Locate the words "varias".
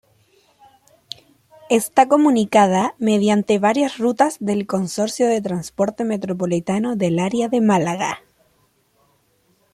3.59-3.99